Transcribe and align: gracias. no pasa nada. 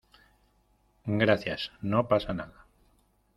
gracias. 1.05 1.71
no 1.83 2.07
pasa 2.07 2.33
nada. 2.33 2.65